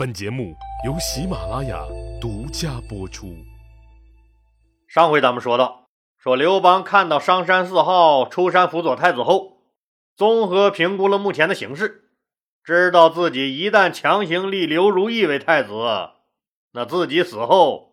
[0.00, 0.56] 本节目
[0.86, 1.84] 由喜马拉雅
[2.18, 3.36] 独家播出。
[4.88, 9.58] 上回咱们说到，说刘邦看到商山四号出山辅佐太子后，
[10.16, 12.04] 综合评估了目前的形势，
[12.64, 15.70] 知道自己一旦强行立刘如意为太子，
[16.72, 17.92] 那自己死后，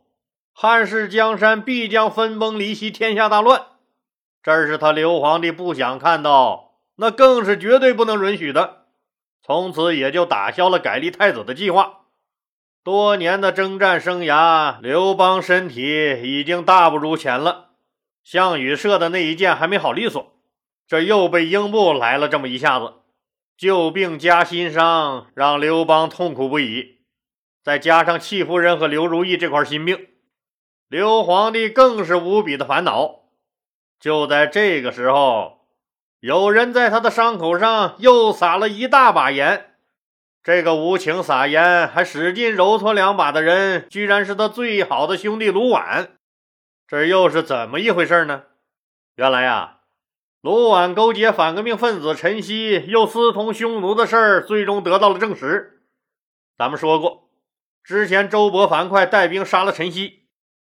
[0.54, 3.64] 汉室江山必将分崩离析，天下大乱。
[4.42, 8.86] 这是他刘皇帝不想看到，那更是绝对不能允许的。
[9.48, 12.02] 从此也就打消了改立太子的计划。
[12.84, 17.70] 多年的征战生涯，刘邦身体已经大不如前了。
[18.26, 20.34] 项羽射的那一箭还没好利索，
[20.86, 22.96] 这又被英布来了这么一下子，
[23.58, 26.98] 旧病加新伤，让刘邦痛苦不已。
[27.64, 30.10] 再加上戚夫人和刘如意这块心病，
[30.90, 33.22] 刘皇帝更是无比的烦恼。
[33.98, 35.57] 就在这个时候。
[36.20, 39.76] 有人在他的伤口上又撒了一大把盐，
[40.42, 46.08] 这个无情撒盐还使劲揉搓两把的人，居然是他最好的兄弟卢绾。
[46.88, 48.44] 这又是怎么一回事呢？
[49.16, 49.82] 原来呀，
[50.42, 55.84] 卢绾勾结反革命分子陈豨，又私通匈奴的事儿，最终得到了证实。
[56.58, 57.30] 咱们说过，
[57.84, 60.14] 之前周勃、樊哙带兵杀了陈豨，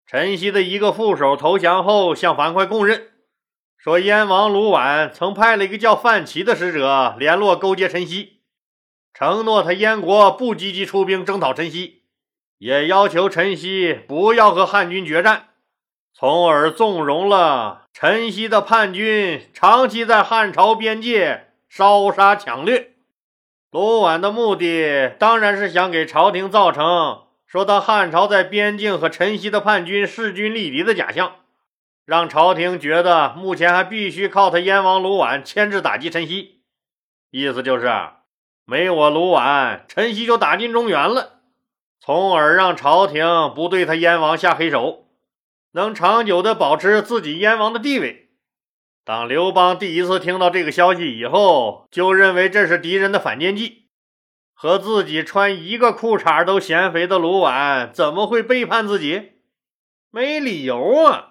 [0.07, 3.09] 陈豨的一个副手投降后，向樊哙供认。
[3.83, 8.29] 说燕王卢绾曾派了一个叫范齐的使者联络勾结陈豨，
[9.13, 11.95] 承诺他燕国不积极出兵征讨陈豨，
[12.59, 15.49] 也要求陈豨不要和汉军决战，
[16.15, 22.93] 从而纵容了陈豨的叛军长期在汉朝边界烧杀抢掠。
[23.73, 31.33] 卢绾的目的当然是想给朝廷造成说他汉朝在边境和陈豨的叛军势均力敌的假象。
[32.13, 36.57] 让朝廷觉得目前还必须靠他燕王卢绾牵制打击陈豨，
[37.31, 37.91] 意思就是
[38.67, 41.41] 没我卢绾，陈豨就打进中原了，
[41.99, 45.07] 从而让朝廷不对他燕王下黑手，
[45.73, 48.29] 能长久的保持自己燕王的地位。
[49.07, 53.87] 当刘邦第一次听到这个消息以后，就认为这是敌人的反间计，
[54.53, 59.33] 和自己穿一个裤衩都嫌肥的卢绾怎么会背叛自己？
[60.11, 61.31] 没理由啊！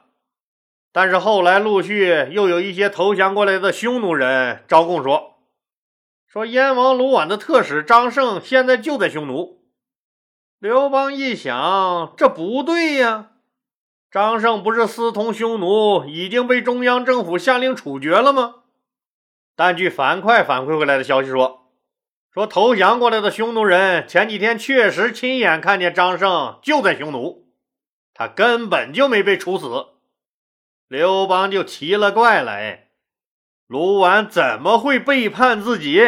[0.93, 5.37] 但是后来陆续又有一些投降过来的匈奴人招供说，
[6.27, 9.61] 说燕王卢绾的特使张胜现在就在匈奴。
[10.59, 13.31] 刘邦一想，这不对呀，
[14.11, 18.55] 张胜不是私通匈奴，已经被中央政府下令处决了吗？
[19.55, 21.71] 但据樊哙反馈回来的消息说，
[22.33, 27.47] 说投降过来的匈奴人前几天确实亲眼看见张胜就在匈奴，
[28.13, 29.67] 他根本就没被处死。
[30.91, 32.89] 刘邦就奇了怪了，哎，
[33.65, 36.03] 卢绾怎么会背叛自己？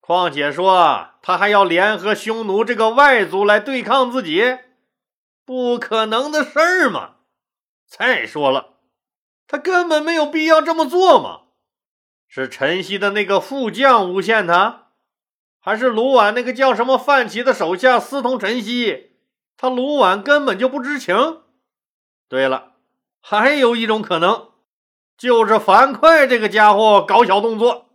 [0.00, 4.56] 况且说他还要联合匈奴这个外族来对抗自己，
[5.44, 7.16] 不可能的事儿嘛！
[7.86, 8.78] 再说了，
[9.46, 11.42] 他根本没有必要这么做嘛！
[12.26, 14.92] 是陈豨的那个副将诬陷他，
[15.60, 19.10] 还是卢绾那个叫什么范齐的手下私通陈豨？
[19.58, 21.42] 他卢绾根本就不知情。
[22.30, 22.69] 对了。
[23.20, 24.48] 还有一种可能，
[25.16, 27.86] 就是樊哙这个家伙搞小动作。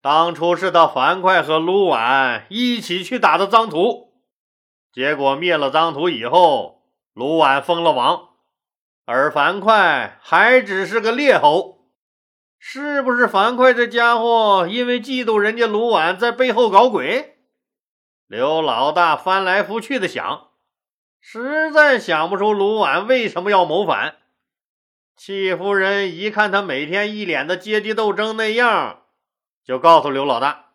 [0.00, 4.12] 当初是他樊哙和卢绾一起去打的臧荼，
[4.92, 8.28] 结果灭了臧荼以后，卢绾封了王，
[9.04, 11.76] 而樊哙还只是个列侯。
[12.58, 17.36] 是不是樊哙这家伙因为嫉妒人家卢绾在背后搞鬼？
[18.26, 20.48] 刘老大翻来覆去的想，
[21.20, 24.16] 实在想不出卢绾为什么要谋反。
[25.16, 29.04] 戚夫人一看他每天一脸的阶级斗争那样，
[29.64, 30.72] 就告诉刘老大：“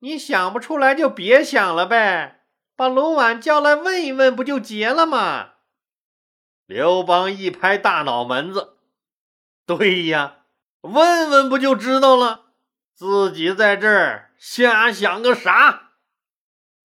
[0.00, 2.42] 你想不出来就别想了呗，
[2.76, 5.54] 把卢绾叫来问一问，不就结了吗？”
[6.66, 8.76] 刘邦一拍大脑门子
[9.64, 10.40] ：“对呀，
[10.82, 12.42] 问问不就知道了？
[12.94, 15.92] 自己在这儿瞎想个啥？”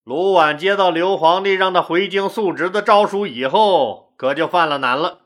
[0.05, 5.20] 卢绾接到刘皇帝让他回京述职的诏书以后，可就犯了难了。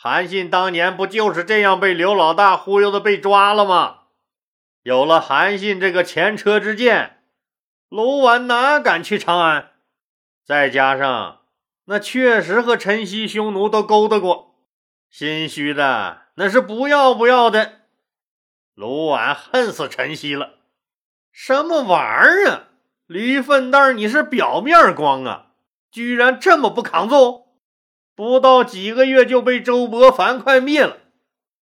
[0.00, 4.02] 韩信当年不就是这样被刘老大忽悠的被抓了吗？
[4.84, 7.24] 有了韩信这个前车之鉴，
[7.88, 9.72] 卢绾哪敢去长安？
[10.44, 11.40] 再加上
[11.86, 14.54] 那确实和陈豨匈奴都勾搭过，
[15.10, 17.80] 心虚的那是不要不要的。
[18.76, 20.60] 卢绾恨死陈豨了，
[21.32, 22.68] 什么玩意儿啊？
[23.08, 25.46] 驴粪蛋，你是表面光啊，
[25.90, 27.47] 居然这么不抗揍！
[28.18, 30.96] 不到几个月就被周伯凡快灭了，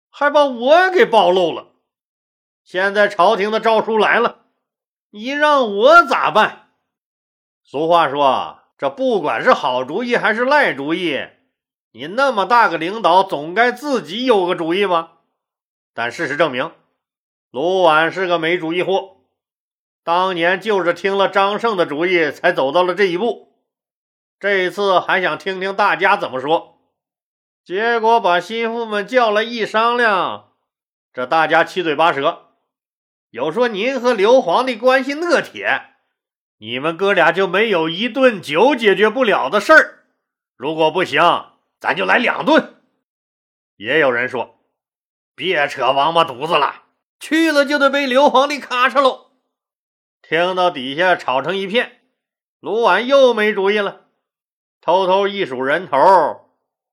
[0.08, 1.72] 还把我给暴露了。
[2.62, 4.42] 现在朝廷的诏书来了，
[5.10, 6.68] 你让我咋办？
[7.64, 11.26] 俗话说，这不管是好主意还是赖主意，
[11.90, 15.14] 你那么大个领导，总该自己有个主意吧？
[15.92, 16.70] 但事实证明，
[17.50, 19.16] 卢绾是个没主意货。
[20.04, 23.53] 当年就是听了张胜的主意，才走到了这一步。
[24.44, 26.79] 这一次还想听听大家怎么说，
[27.64, 30.52] 结果把心腹们叫来一商量，
[31.14, 32.50] 这大家七嘴八舌，
[33.31, 35.94] 有说您和刘皇帝关系那铁。
[36.58, 40.05] 你们哥俩就没有一顿酒解决不了的事儿？
[40.58, 41.23] 如果不行，
[41.81, 42.82] 咱就来两顿。
[43.76, 44.58] 也有人说
[45.35, 46.82] ：“别扯王八犊子了，
[47.19, 49.31] 去了就得被刘皇帝咔嚓喽。”
[50.20, 52.02] 听到底下吵成一片，
[52.61, 54.02] 卢绾又没主意了，
[54.84, 55.96] 偷偷一数人头，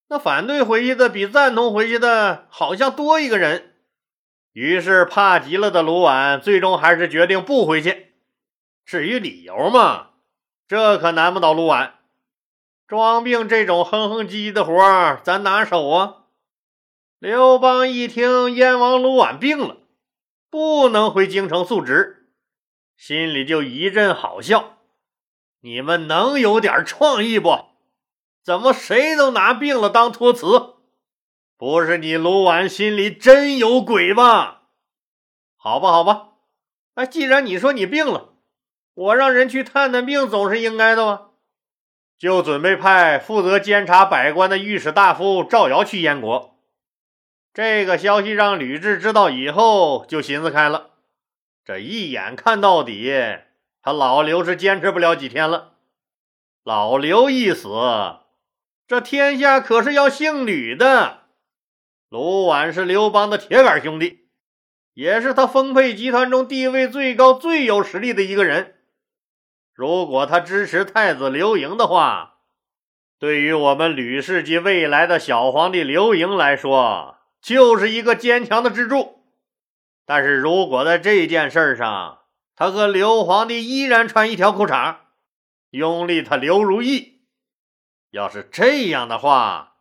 [0.07, 3.73] 那反对回去的比赞同回去的好像多一个人。
[4.53, 8.13] 于是怕极了的卢绾，最终还是决定不回去。
[8.85, 10.11] 至于理由嘛，
[10.69, 11.91] 这可难不倒卢绾。
[12.87, 16.15] 装病这种哼哼唧唧的活儿，咱拿手啊！
[17.19, 19.75] 刘邦一听燕王卢绾病了，
[20.49, 22.29] 不能回京城述职，
[22.95, 24.77] 心里就一阵好笑。
[25.59, 27.70] 你们能有点创意不？
[28.43, 30.75] 怎么谁都拿病了当托词？
[31.57, 34.63] 不是你卢绾心里真有鬼吧？
[35.55, 36.29] 好吧，好吧，
[36.95, 38.29] 哎，既然你说你病了。
[38.93, 41.27] 我让人去探探病，总是应该的吧？
[42.17, 46.59] 就准备派负责监察百官的御史大夫赵尧去燕国。
[47.53, 50.91] 这个消息让吕雉知道以后，就寻思开了。
[51.63, 53.13] 这一眼看到底，
[53.81, 55.73] 他老刘是坚持不了几天了。
[56.63, 57.69] 老刘一死，
[58.87, 61.21] 这天下可是要姓吕的。
[62.09, 64.27] 卢绾是刘邦的铁杆兄弟，
[64.93, 68.75] 也是他丰沛集团中地位最高、最有实力的一个人。
[69.73, 72.39] 如果他支持太子刘盈的话，
[73.17, 79.23] 对于我们吕氏及未来的小皇帝刘盈来说，就是一个坚强的支柱。
[80.05, 82.19] 但是如果在这件事上，
[82.55, 84.97] 他和刘皇帝依然穿一条裤衩，
[85.69, 87.20] 拥立他刘如意，
[88.11, 89.77] 要是这样的话，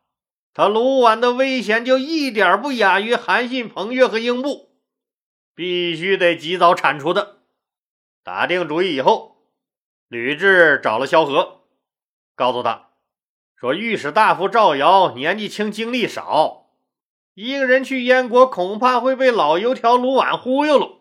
[0.54, 4.70] 他卢绾的危险就一点不亚于韩信、彭越和英布，
[5.54, 7.40] 必须得及早铲除的。
[8.24, 9.28] 打定主意以后。
[10.08, 11.60] 吕雉找了萧何，
[12.34, 12.88] 告诉他
[13.54, 16.70] 说：“御史大夫赵尧年纪轻，精力少，
[17.34, 20.99] 一个人去燕国恐怕会被老油条卢绾忽悠了。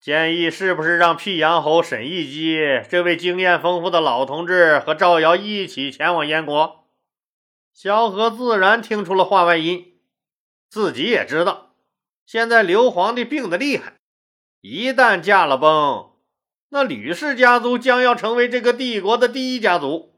[0.00, 2.58] 建议是不是让辟阳侯沈亦基
[2.88, 6.84] 这位经验丰富的老同志和赵尧一起前往燕国？”
[7.74, 9.98] 萧何自然听出了话外音，
[10.70, 11.74] 自己也知道，
[12.24, 13.94] 现在刘皇帝病得厉害，
[14.62, 16.12] 一旦驾了崩。
[16.70, 20.14] 那吕氏家族将要成为这个帝国的第一家族，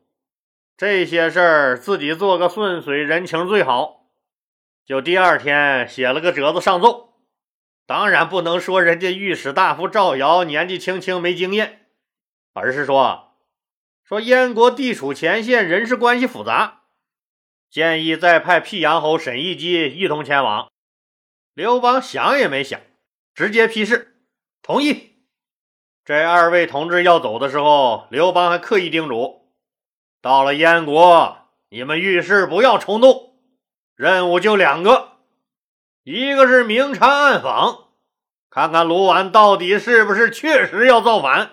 [0.77, 4.07] 这些事儿自己做个顺水人情最好。
[4.87, 7.08] 就第二天写了个折子上奏，
[7.89, 11.87] 当然不能说人家御史大夫赵尧年纪轻轻没经验，
[12.53, 13.33] 而是说
[14.05, 16.83] 说燕国地处前线，人事关系复杂，
[17.71, 20.71] 建议再派辟阳侯沈亦基一同前往。
[21.55, 22.79] 刘邦想也没想，
[23.35, 24.19] 直接批示
[24.61, 25.15] 同意。
[26.05, 29.49] 这二位同志要走的时候，刘邦还刻意叮嘱：
[30.21, 31.39] 到了燕国，
[31.71, 33.35] 你们遇事不要冲动，
[33.97, 35.18] 任务就两个，
[36.11, 37.89] 一个是明察暗访，
[38.49, 41.51] 看看卢绾到底是不是确实要造反；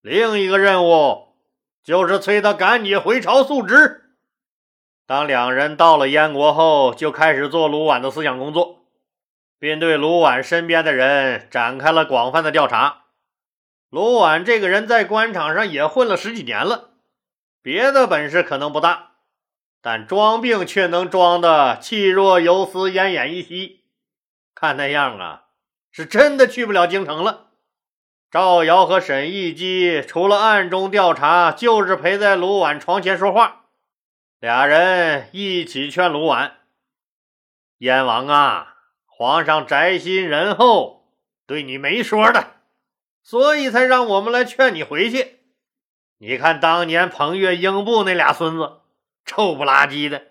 [0.00, 1.34] 另一个任务
[1.82, 4.12] 就是催他赶紧回朝述职。
[5.08, 8.84] 当两人到了燕国后，就开始做卢绾的思想工作，
[9.58, 13.06] 并对卢绾身边的人展开了广泛的调查。
[13.90, 16.90] 卢绾这个人在官场上也混了十几年了，
[17.60, 19.07] 别的本事可能不大，
[19.80, 23.84] 但装病却能装的气若游丝、奄奄一息。
[24.54, 25.44] 看那样啊，
[25.90, 27.46] 是真的去不了京城了。
[28.30, 33.66] 赵尧和沈亦基除了暗中调查，就是陪在卢绾床前说话。
[34.38, 36.50] 俩人一起劝卢绾
[37.78, 38.74] ：“燕王啊，
[39.06, 41.08] 皇上宅心仁厚，
[41.46, 42.56] 对你没说的。”
[43.24, 45.40] 所以才让我们来劝你回去。
[46.18, 48.80] 你看当年彭越、英布那俩孙子，
[49.28, 50.28] 臭不拉几的，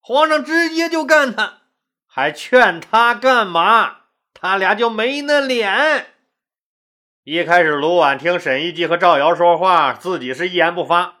[0.00, 1.58] 皇上直接就干他，
[2.06, 3.96] 还劝他干嘛？
[4.32, 6.06] 他俩就没那脸。
[7.24, 11.16] 一开始，卢绾听沈亦基和赵尧说话，自己是一言不发。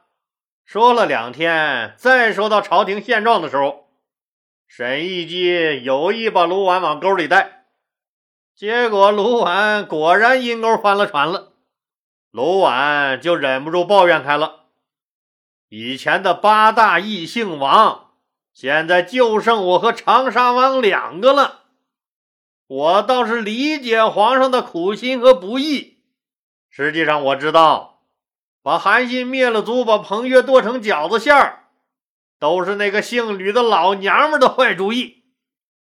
[0.64, 3.90] 说了两天，再说到朝廷现状的时候，
[4.66, 7.66] 沈亦基有意把卢绾往沟里带。
[8.54, 11.52] 结果卢绾果然阴沟翻了船了。
[12.30, 14.64] 卢绾就忍不住抱怨开了：
[15.68, 18.12] 以前的八大异姓王，
[18.54, 21.64] 现在就剩我和长沙王两个了。
[22.66, 25.98] 我倒是理解皇上的苦心和不易。
[26.70, 28.02] 实际上，我知道，
[28.62, 31.64] 把韩信灭了族，把彭越剁成饺子馅儿，
[32.38, 35.24] 都是那个姓吕的老娘们的坏主意。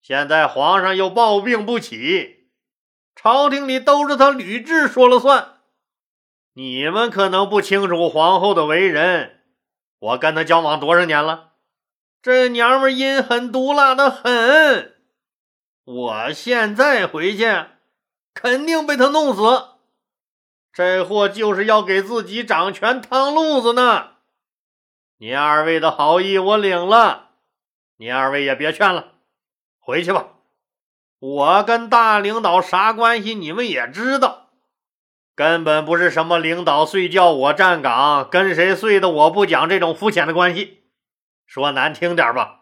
[0.01, 2.49] 现在皇上又抱病不起，
[3.15, 5.55] 朝廷里都是他吕雉说了算。
[6.53, 9.41] 你们可能不清楚皇后的为人，
[9.99, 11.53] 我跟他交往多少年了，
[12.21, 14.95] 这娘们阴狠毒辣的很。
[15.83, 17.65] 我现在回去，
[18.33, 19.41] 肯定被他弄死。
[20.73, 24.11] 这货就是要给自己掌权趟路子呢。
[25.17, 27.29] 您二位的好意我领了，
[27.97, 29.13] 您二位也别劝了，
[29.79, 30.27] 回去吧。
[31.19, 34.44] 我跟大领导啥关系，你们也知道，
[35.35, 40.83] 根本不是什么领导睡觉我站岗，跟谁睡的我不讲这种肤浅的关系。
[41.45, 42.61] 说难听点吧，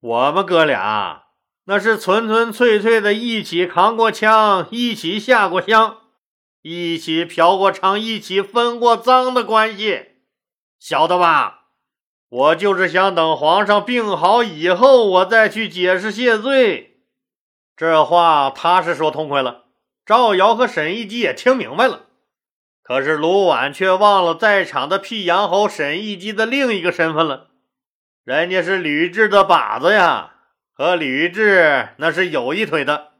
[0.00, 1.24] 我们哥俩。
[1.64, 5.98] 那是纯纯粹粹的一起扛过枪，一起下过乡，
[6.62, 10.06] 一起嫖过娼，一起分过赃的关系，
[10.78, 11.66] 晓得吧？
[12.28, 17.02] 我就是想等皇上病好以后，我再去解释谢罪。
[17.76, 19.64] 这话他是说痛快了，
[20.06, 22.06] 赵瑶和沈一基也听明白了。
[22.82, 27.48] 可是卢绾却忘了在场的辟阳侯沈一基的另一个身份了，
[28.24, 30.30] 人家是吕雉的靶子呀。
[30.74, 33.12] 和吕雉那是有一腿的，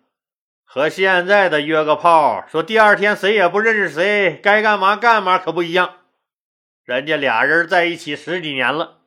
[0.64, 5.98] 和现在的约个炮，说第二天谁也不认识谁，该干嘛干嘛可不一样。
[6.82, 9.00] 人家俩人在一起十几年了，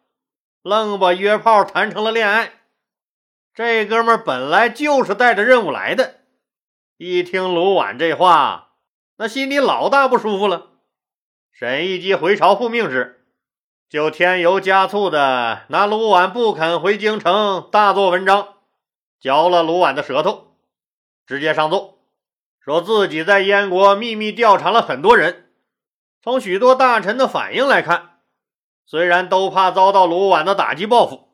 [0.61, 2.53] 愣把约炮谈成了恋爱。
[3.53, 6.21] 这哥们本来就是带着任务来的，
[6.97, 8.64] 一听卢绾这话，
[9.17, 10.67] 那心里老大不舒服了。
[11.51, 13.21] 沈一基回朝复命时。
[13.87, 18.55] 就添油加醋的拿卢绾不肯回京城大做文章，
[19.19, 20.55] 嚼了卢绾的舌头，
[21.27, 21.99] 直接上奏，
[22.59, 25.51] 说自己在燕国秘密调查了很多人。
[26.21, 28.17] 从许多大臣的反应来看，
[28.87, 31.29] 虽然都怕遭到卢绾的打击报复，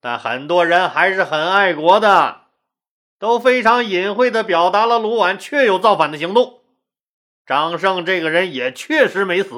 [0.00, 2.42] 但很多人还是很爱国的，
[3.18, 6.59] 都非常隐晦的表达了卢绾确有造反的行动。
[7.50, 9.56] 张胜这个人也确实没死。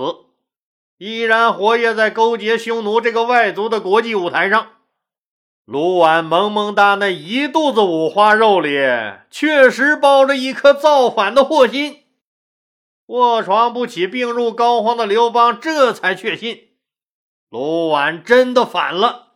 [0.97, 4.77] 依然活跃在勾结匈奴这个外族的国际舞台上，
[5.67, 8.79] 卢绾萌萌哒那一肚子五花肉里，
[9.31, 12.05] 确实包着一颗造反的祸心。
[13.09, 16.71] 卧床不起、病入膏肓的刘邦这才确信，
[17.51, 19.35] 卢绾真的反了。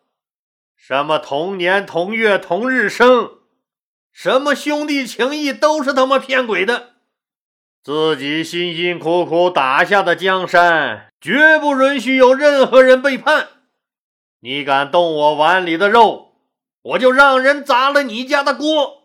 [0.75, 3.33] 什么同年同月同日生，
[4.11, 6.96] 什么兄弟情谊，都是他妈骗鬼的。
[7.87, 13.47] 自己辛辛苦苦打下的江山，绝不允许有任何人背叛。
[14.41, 16.33] 你敢动我碗里的肉，
[16.83, 19.05] 我就让人砸了你家的锅。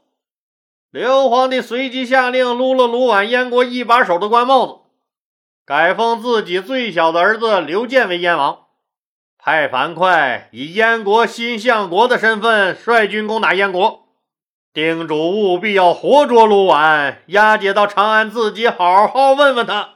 [0.89, 4.73] 刘皇帝随即下令撸了卢绾燕国一把手的官帽子，
[5.63, 8.61] 改封自己最小的儿子刘建为燕王，
[9.37, 14.00] 派樊哙以燕国新相国的身份率军攻打燕国。
[14.73, 19.95] 叮嘱务必要活捉卢绾，押解到长安，自己好好问问他。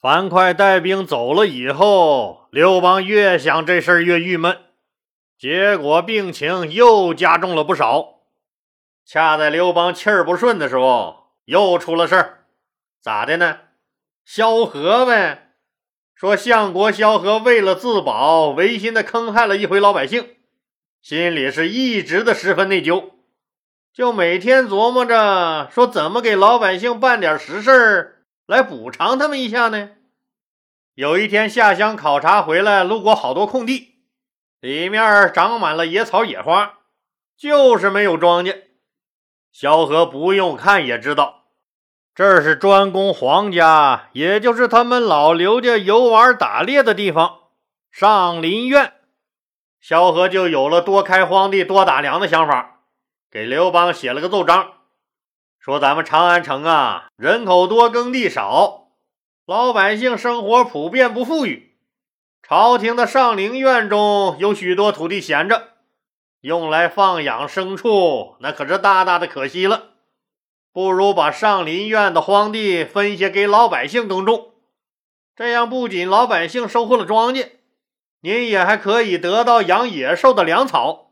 [0.00, 4.56] 樊哙带兵走了以后，刘邦越想这事儿越郁闷，
[5.36, 8.20] 结果病情又加重了不少。
[9.04, 12.44] 恰在刘邦气儿不顺的时候，又出了事儿，
[13.02, 13.58] 咋的呢？
[14.24, 15.54] 萧何呗，
[16.14, 20.36] 说相国萧何为了自保，违心的坑害了一回老百姓，
[21.02, 23.15] 心里是一直的十分内疚。
[23.96, 29.92] 就每天琢磨着说怎么给老百姓办点实事来补偿他们一下呢？
[30.94, 33.94] 有一天下乡考察回来，路过好多空地，
[34.60, 36.74] 里面长满了野草野花，
[37.38, 38.64] 就是没有庄稼。
[39.50, 41.44] 萧何不用看也知道，
[42.14, 47.38] 这是专供皇家，也就是他们老刘家游玩打猎的地方——
[47.90, 48.92] 上林苑。
[49.80, 52.75] 萧何就有了多开荒地、多打粮的想法。
[53.30, 54.74] 给刘邦写了个奏章，
[55.58, 58.92] 说咱们长安城啊，人口多，耕地少，
[59.44, 61.76] 老百姓生活普遍不富裕。
[62.42, 65.72] 朝廷的上林苑中有许多土地闲着，
[66.40, 69.94] 用来放养牲畜，那可是大大的可惜了。
[70.72, 74.52] 不如把上林苑的荒地分些给老百姓耕种，
[75.34, 77.50] 这样不仅老百姓收获了庄稼，
[78.20, 81.10] 您也还可以得到养野兽的粮草。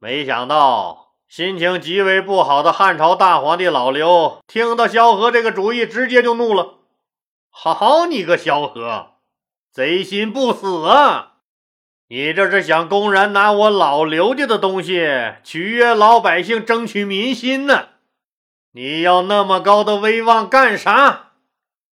[0.00, 1.05] 没想到。
[1.28, 6.78] 心情极为不好的汉朝大皇帝老刘听到萧何这个主意，直接就怒了。
[7.50, 9.14] 好你个萧何，
[9.72, 11.32] 贼心不死啊！
[12.08, 15.04] 你这是想公然拿我老刘家的东西
[15.42, 17.88] 取悦老百姓，争取民心呢？
[18.72, 21.32] 你要那么高的威望干啥？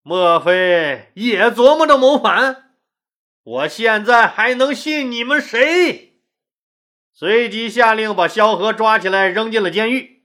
[0.02, 2.70] 莫非也琢磨着谋反？
[3.42, 6.05] 我现在还能信你们谁？
[7.18, 10.24] 随即下令把萧何抓起来，扔进了监狱。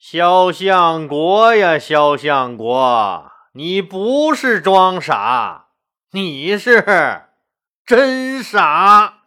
[0.00, 5.68] 萧相国呀，萧相国，你不是装傻，
[6.10, 7.22] 你是
[7.86, 9.26] 真傻。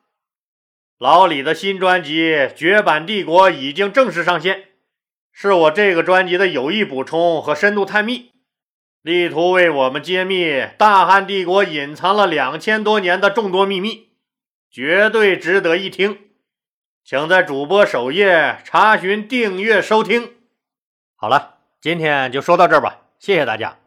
[0.99, 4.65] 老李的新专辑《绝版帝国》已经正式上线，
[5.31, 8.33] 是我这个专辑的有益补充和深度探秘，
[9.01, 14.09] 力图为我们揭秘大汉帝国隐藏了两千多年的众多秘密，
[14.69, 16.19] 绝对值得一听。
[17.07, 20.33] 请在主播首页查询订阅收听。
[21.15, 23.77] 好了，今天就说到这儿吧，谢谢大家。